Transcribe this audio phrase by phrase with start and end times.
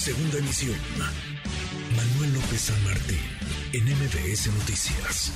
[0.00, 0.78] Segunda emisión.
[1.94, 3.18] Manuel López San Martín,
[3.74, 5.30] en MBS Noticias.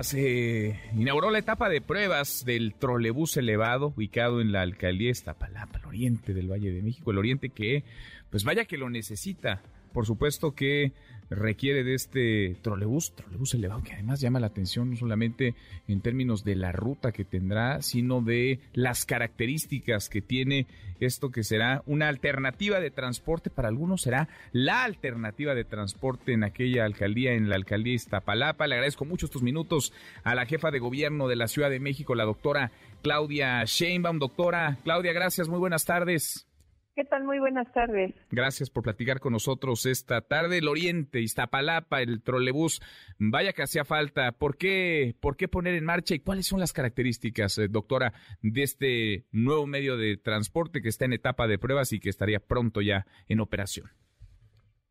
[0.00, 5.84] Se inauguró la etapa de pruebas del trolebús elevado ubicado en la alcaldía Iztapalapa, el
[5.84, 7.84] oriente del Valle de México, el oriente que,
[8.30, 9.60] pues vaya que lo necesita.
[9.92, 10.92] Por supuesto que
[11.30, 15.54] requiere de este trolebús, trolebús elevado, que además llama la atención no solamente
[15.88, 20.66] en términos de la ruta que tendrá, sino de las características que tiene
[21.00, 26.44] esto que será una alternativa de transporte, para algunos será la alternativa de transporte en
[26.44, 28.66] aquella alcaldía, en la alcaldía Iztapalapa.
[28.66, 32.14] Le agradezco mucho estos minutos a la jefa de gobierno de la Ciudad de México,
[32.14, 32.70] la doctora
[33.02, 34.18] Claudia Sheinbaum.
[34.18, 36.46] Doctora Claudia, gracias, muy buenas tardes.
[36.94, 37.24] ¿Qué tal?
[37.24, 38.14] Muy buenas tardes.
[38.30, 40.58] Gracias por platicar con nosotros esta tarde.
[40.58, 42.82] El Oriente, Iztapalapa, el trolebús,
[43.18, 44.32] vaya que hacía falta.
[44.32, 48.62] ¿Por qué, ¿Por qué poner en marcha y cuáles son las características, eh, doctora, de
[48.62, 52.82] este nuevo medio de transporte que está en etapa de pruebas y que estaría pronto
[52.82, 53.86] ya en operación?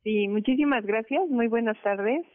[0.03, 1.29] Sí, muchísimas gracias.
[1.29, 2.25] Muy buenas tardes.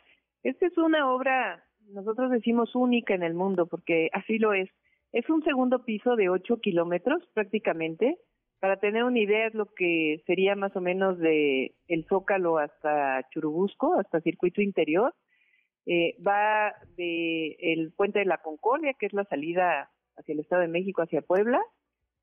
[0.44, 4.70] Esta es una obra, nosotros decimos única en el mundo porque así lo es.
[5.12, 8.16] Es un segundo piso de ocho kilómetros prácticamente
[8.60, 13.28] para tener una idea es lo que sería más o menos de el Zócalo hasta
[13.30, 15.14] Churubusco, hasta Circuito Interior.
[15.86, 20.62] Eh, va de el Puente de la Concordia, que es la salida hacia el Estado
[20.62, 21.60] de México, hacia Puebla,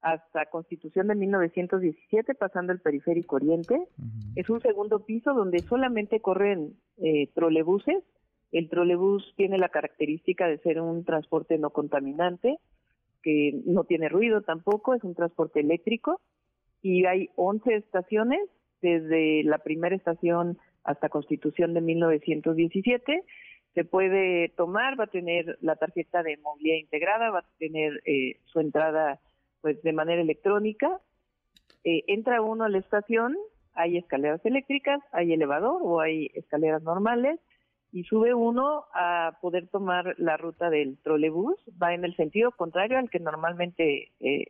[0.02, 3.88] hasta Constitución de 1917, pasando el Periférico Oriente.
[4.36, 8.04] Es un segundo piso donde solamente corren eh, trolebuses.
[8.52, 12.60] El trolebús tiene la característica de ser un transporte no contaminante,
[13.24, 16.22] que no tiene ruido tampoco, es un transporte eléctrico
[16.82, 18.42] y hay 11 estaciones
[18.82, 23.24] desde la primera estación hasta Constitución de 1917.
[23.74, 28.38] Se puede tomar, va a tener la tarjeta de movilidad integrada, va a tener eh,
[28.46, 29.20] su entrada
[29.62, 31.00] pues de manera electrónica.
[31.86, 33.36] Eh, entra uno a la estación,
[33.74, 37.40] hay escaleras eléctricas, hay elevador o hay escaleras normales
[37.94, 41.56] y sube uno a poder tomar la ruta del trolebús.
[41.82, 44.48] Va en el sentido contrario al que normalmente eh,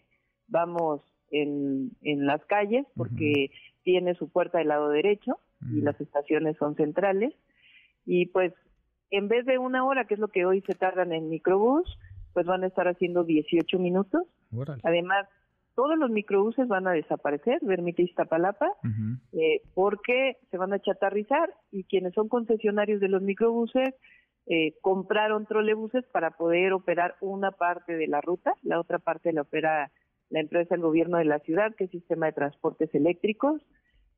[0.48, 3.52] vamos en, en las calles porque
[3.84, 7.34] tiene su puerta del lado derecho y las estaciones son centrales.
[8.06, 8.54] Y pues
[9.12, 12.00] en vez de una hora, que es lo que hoy se tardan en microbús,
[12.32, 14.24] pues van a estar haciendo 18 minutos.
[14.84, 15.28] Además,
[15.76, 18.68] todos los microbuses van a desaparecer, Vermite Iztapalapa,
[19.34, 23.96] eh, porque se van a chatarrizar y quienes son concesionarios de los microbuses
[24.46, 29.42] eh, compraron trolebuses para poder operar una parte de la ruta, la otra parte la
[29.42, 29.92] opera
[30.34, 33.62] la empresa, el gobierno de la ciudad, que es Sistema de Transportes Eléctricos.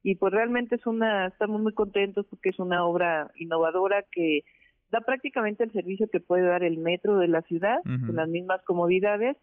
[0.01, 4.43] Y pues realmente es una, estamos muy contentos porque es una obra innovadora que
[4.91, 8.61] da prácticamente el servicio que puede dar el metro de la ciudad, con las mismas
[8.63, 9.35] comodidades,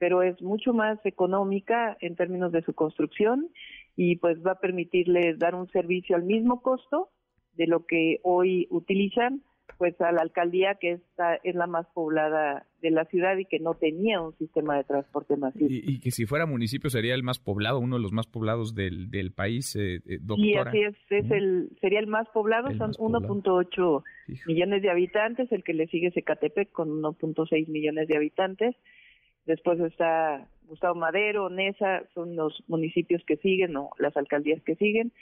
[0.00, 3.50] pero es mucho más económica en términos de su construcción
[3.96, 7.10] y pues va a permitirles dar un servicio al mismo costo
[7.52, 9.42] de lo que hoy utilizan
[9.78, 13.60] pues a la alcaldía que esta es la más poblada de la ciudad y que
[13.60, 15.68] no tenía un sistema de transporte masivo.
[15.70, 19.10] Y, que si fuera municipio sería el más poblado, uno de los más poblados del,
[19.10, 20.72] del país, eh, eh doctora.
[20.72, 24.02] Sí, así es, es el, sería el más poblado, son 1.8
[24.46, 28.74] millones de habitantes, el que le sigue es Ecatepec con 1.6 millones de habitantes,
[29.50, 35.12] después está Gustavo Madero, Nesa, son los municipios que siguen o las alcaldías que siguen,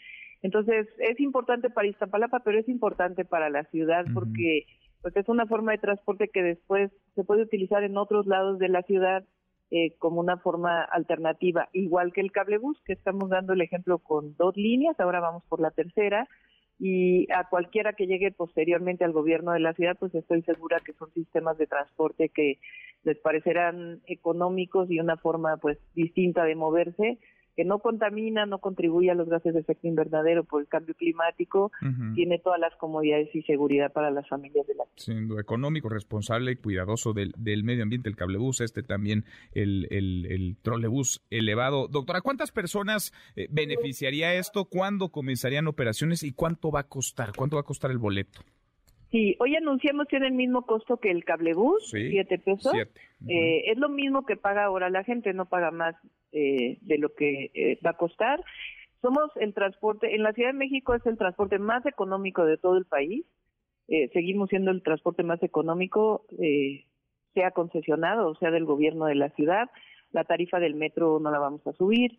[0.42, 4.66] entonces, es importante para Iztapalapa, pero es importante para la ciudad porque
[5.02, 8.68] pues es una forma de transporte que después se puede utilizar en otros lados de
[8.68, 9.24] la ciudad
[9.70, 14.34] eh, como una forma alternativa, igual que el cablebús, que estamos dando el ejemplo con
[14.36, 16.26] dos líneas, ahora vamos por la tercera,
[16.78, 20.92] y a cualquiera que llegue posteriormente al gobierno de la ciudad, pues estoy segura que
[20.92, 22.58] son sistemas de transporte que
[23.02, 27.18] les parecerán económicos y una forma pues distinta de moverse
[27.58, 31.72] que no contamina, no contribuye a los gases de efecto invernadero por el cambio climático,
[32.14, 36.56] tiene todas las comodidades y seguridad para las familias de la Siendo económico, responsable y
[36.56, 41.88] cuidadoso del, medio ambiente, el cablebús, este también, el, el, trolebús elevado.
[41.88, 44.66] Doctora, ¿cuántas personas eh, beneficiaría esto?
[44.66, 47.32] ¿Cuándo comenzarían operaciones y cuánto va a costar?
[47.34, 48.40] ¿Cuánto va a costar el boleto?
[49.10, 52.72] Sí, hoy anunciamos tiene el mismo costo que el cablebús, siete pesos.
[53.26, 55.94] Eh, es lo mismo que paga ahora la gente, no paga más
[56.32, 58.44] eh, de lo que eh, va a costar.
[59.00, 62.76] Somos el transporte, en la Ciudad de México es el transporte más económico de todo
[62.76, 63.24] el país.
[64.12, 66.26] seguimos siendo el transporte más económico,
[67.32, 69.70] sea concesionado o sea del gobierno de la ciudad.
[70.10, 72.18] La tarifa del metro no la vamos a subir.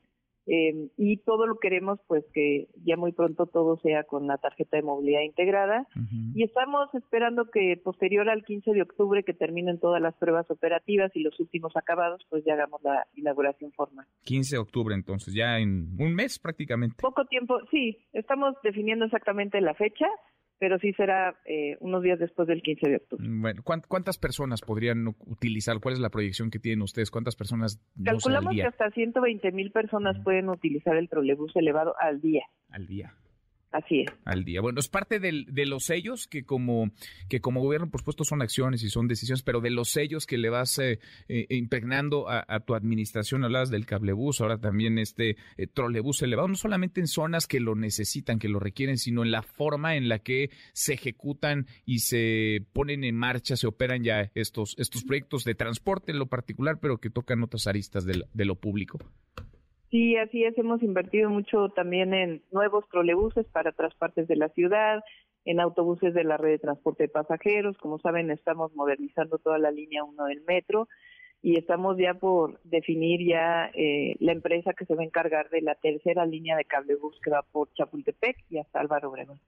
[0.52, 4.78] Eh, y todo lo queremos pues que ya muy pronto todo sea con la tarjeta
[4.78, 5.88] de movilidad integrada
[6.34, 11.12] y estamos esperando que posterior al 15 de octubre que terminen todas las pruebas operativas
[11.16, 14.08] y los últimos acabados pues ya hagamos la inauguración formal.
[14.24, 16.96] 15 de octubre entonces, ya en un mes prácticamente.
[17.00, 20.08] Poco tiempo, sí, estamos definiendo exactamente la fecha
[20.60, 23.26] pero sí será eh, unos días después del 15 de octubre.
[23.28, 25.80] Bueno, ¿cuántas personas podrían utilizar?
[25.80, 27.10] ¿Cuál es la proyección que tienen ustedes?
[27.10, 27.82] ¿Cuántas personas?
[28.04, 32.44] Calculamos que hasta 120 mil personas pueden utilizar el trolebús elevado al día.
[32.70, 33.14] Al día.
[33.72, 34.12] Así es.
[34.26, 34.62] Al día.
[34.62, 36.92] Bueno, es parte de los sellos que como,
[37.28, 40.40] que como gobierno, por supuesto, son acciones y son decisiones, pero de los sellos que
[40.40, 45.68] le vas eh, eh, impregnando a, tu administración, hablabas del cablebús, ahora también este eh,
[45.68, 49.44] trolebús elevado, no solamente en zonas que lo necesitan, que lo requieren, sino en la
[49.44, 54.76] forma en la que se ejecutan y se ponen en marcha, se operan ya estos,
[54.80, 59.00] estos proyectos de transporte en lo particular, pero que tocan otras aristas de lo público.
[59.92, 60.56] Sí, así es.
[60.58, 65.04] Hemos invertido mucho también en nuevos trolebuses para otras partes de la ciudad,
[65.46, 67.78] en autobuses de la red de transporte de pasajeros.
[67.78, 70.88] Como saben, estamos modernizando toda la línea 1 del metro
[71.42, 75.62] y estamos ya por definir ya eh, la empresa que se va a encargar de
[75.62, 79.40] la tercera línea de cablebús que va por Chapultepec y hasta Álvaro Obregón.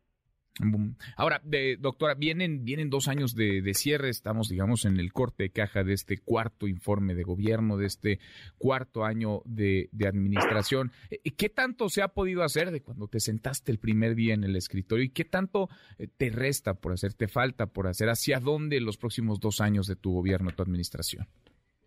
[1.15, 1.41] Ahora,
[1.79, 5.93] doctora, vienen, vienen dos años de, cierre, estamos, digamos, en el corte de caja de
[5.93, 8.19] este cuarto informe de gobierno, de este
[8.57, 10.91] cuarto año de, administración.
[11.09, 14.43] Eh, ¿Qué tanto se ha podido hacer de cuando te sentaste el primer día en
[14.43, 18.09] el escritorio y qué tanto eh, te resta por hacer, te falta por hacer?
[18.09, 21.27] ¿Hacia dónde los próximos dos años de tu gobierno, tu administración?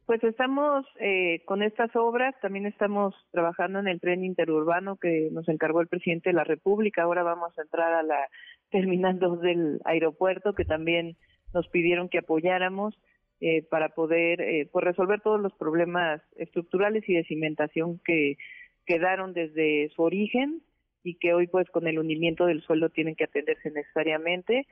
[0.06, 5.49] Pues estamos eh, con estas obras, también estamos trabajando en el tren interurbano que nos
[5.49, 7.02] encargó el presidente de la República.
[7.05, 8.28] Ahora vamos a entrar a la
[8.74, 11.16] terminal 2 del aeropuerto que también
[11.52, 12.98] nos pidieron que apoyáramos
[13.40, 18.36] eh, para poder eh, pues resolver todos los problemas estructurales y de cimentación que
[18.84, 20.60] quedaron desde su origen
[21.04, 24.66] y que hoy pues con el hundimiento del suelo tienen que atenderse necesariamente.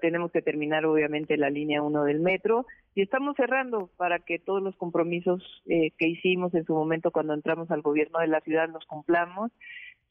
[0.00, 4.62] tenemos que terminar obviamente la línea 1 del metro y estamos cerrando para que todos
[4.62, 8.68] los compromisos eh, que hicimos en su momento cuando entramos al gobierno de la ciudad
[8.68, 9.50] los cumplamos.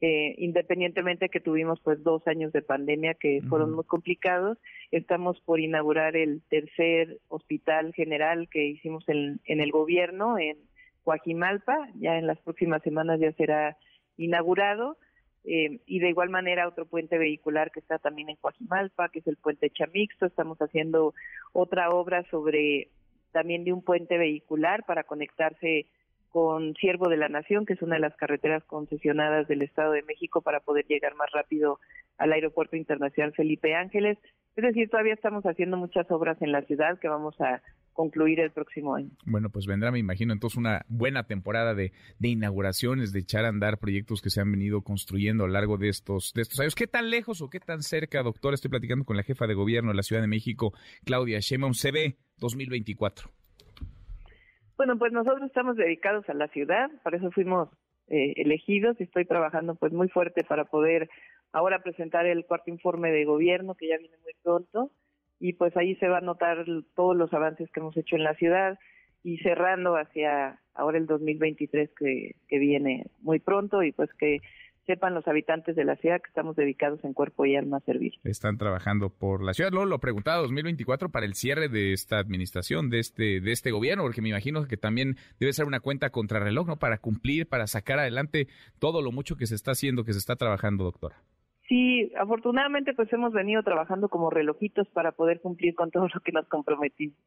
[0.05, 4.57] Eh, independientemente que tuvimos pues dos años de pandemia que fueron muy complicados,
[4.91, 10.57] estamos por inaugurar el tercer hospital general que hicimos en, en el gobierno en
[11.05, 13.77] Coajimalpa, ya en las próximas semanas ya será
[14.17, 14.97] inaugurado
[15.45, 19.27] eh, y de igual manera otro puente vehicular que está también en Coajimalpa, que es
[19.27, 20.25] el puente Chamixto.
[20.25, 21.13] Estamos haciendo
[21.53, 22.89] otra obra sobre
[23.31, 25.87] también de un puente vehicular para conectarse
[26.33, 30.01] con Siervo de la Nación, que es una de las carreteras concesionadas del Estado de
[30.01, 31.79] México para poder llegar más rápido
[32.17, 34.17] al Aeropuerto Internacional Felipe Ángeles.
[34.55, 37.61] Es decir, todavía estamos haciendo muchas obras en la ciudad que vamos a
[37.93, 39.11] concluir el próximo año.
[39.27, 43.77] Bueno, pues vendrá, me imagino, entonces una buena temporada de, inauguraciones, de echar a andar
[43.77, 46.73] proyectos que se han venido construyendo a lo largo de estos, de estos años.
[46.73, 48.55] ¿Qué tan lejos o qué tan cerca, doctor?
[48.55, 50.73] Estoy platicando con la jefa de gobierno de la Ciudad de México,
[51.05, 53.29] Claudia Sheinbaum, se ve 2024.
[54.83, 57.69] Bueno, pues nosotros estamos dedicados a la ciudad, por eso fuimos
[58.09, 58.99] eh, elegidos.
[58.99, 61.09] Y estoy trabajando pues muy fuerte para poder
[61.53, 64.91] ahora presentar el cuarto informe de gobierno que ya viene muy pronto.
[65.39, 66.65] Y pues ahí se va a notar
[66.95, 68.77] todos los avances que hemos hecho en la ciudad
[69.23, 74.41] y cerrando hacia ahora el 2023 que, que viene muy pronto y pues que
[74.85, 78.13] sepan los habitantes de la ciudad que estamos dedicados en cuerpo y alma a servir.
[78.23, 79.71] Están trabajando por la ciudad.
[79.71, 84.03] Luego lo preguntaba 2024 para el cierre de esta administración, de este, de este gobierno,
[84.03, 86.75] porque me imagino que también debe ser una cuenta contrarreloj, ¿no?
[86.77, 88.47] Para cumplir, para sacar adelante
[88.79, 91.15] todo lo mucho que se está haciendo, que se está trabajando, doctora.
[91.67, 96.33] Sí, afortunadamente pues hemos venido trabajando como relojitos para poder cumplir con todo lo que
[96.33, 97.17] nos comprometimos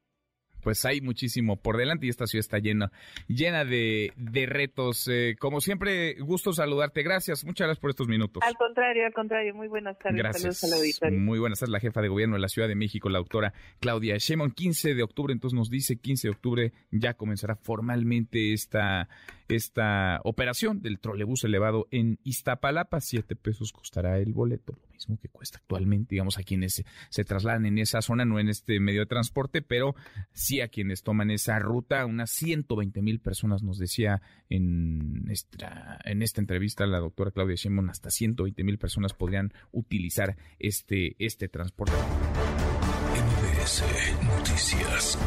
[0.66, 2.90] pues hay muchísimo por delante y esta ciudad está llena,
[3.28, 5.06] llena de, de retos.
[5.06, 7.04] Eh, como siempre, gusto saludarte.
[7.04, 8.42] Gracias, muchas gracias por estos minutos.
[8.44, 10.18] Al contrario, al contrario, muy buenas tardes.
[10.18, 10.66] Gracias.
[11.12, 14.16] Muy buenas tardes, la jefa de gobierno de la Ciudad de México, la doctora Claudia
[14.18, 14.50] Sheinbaum.
[14.50, 19.08] 15 de octubre, entonces nos dice 15 de octubre ya comenzará formalmente esta,
[19.46, 23.00] esta operación del trolebús elevado en Iztapalapa.
[23.00, 27.78] Siete pesos costará el boleto, mismo que cuesta actualmente, digamos, a quienes se, trasladan en
[27.78, 29.94] esa zona, no en este medio de transporte, pero
[30.32, 32.04] sí a quienes toman esa ruta.
[32.06, 37.90] Unas 120 mil personas, nos decía en esta, en esta entrevista la doctora Claudia Sheinbaum,
[37.90, 41.94] hasta 120 mil personas podrían utilizar este, este transporte.
[44.22, 45.18] Noticias.